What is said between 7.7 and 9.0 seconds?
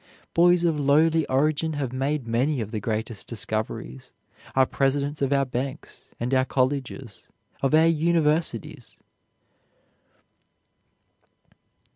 our universities.